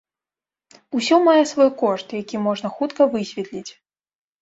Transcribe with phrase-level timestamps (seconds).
[0.99, 3.67] Усё мае свой кошт, які можна хутка высветліць.